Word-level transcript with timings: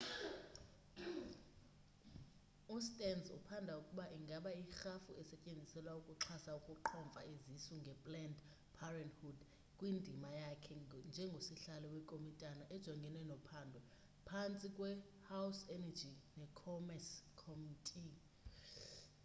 ustearns 2.75 3.27
uphanda 3.37 3.73
ukuba 3.81 4.05
ingaba 4.17 4.49
irhafu 4.63 5.11
isetyenziselwa 5.23 5.93
ukuxhasa 6.01 6.51
ukuqhomfa 6.59 7.21
izisu 7.33 7.73
nge-planned 7.83 8.37
parenthood 8.77 9.39
kwindima 9.77 10.29
yakhe 10.41 10.73
njengosihlalo 11.11 11.87
wekomitana 11.95 12.63
ejongene 12.75 13.21
nophando 13.31 13.79
ephantsi 14.17 14.67
kwe-house 14.75 15.61
energy 15.77 16.11
ne 16.37 16.45
commerce 16.61 17.11
committe 17.41 18.01